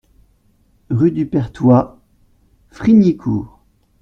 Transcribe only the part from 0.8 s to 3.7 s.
Rue du Perthois, Frignicourt